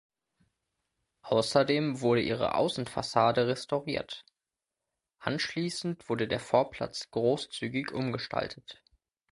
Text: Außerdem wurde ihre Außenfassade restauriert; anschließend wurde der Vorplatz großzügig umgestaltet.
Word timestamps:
Außerdem 1.21 2.01
wurde 2.01 2.23
ihre 2.23 2.55
Außenfassade 2.55 3.45
restauriert; 3.47 4.25
anschließend 5.19 6.09
wurde 6.09 6.27
der 6.27 6.39
Vorplatz 6.39 7.11
großzügig 7.11 7.91
umgestaltet. 7.91 8.81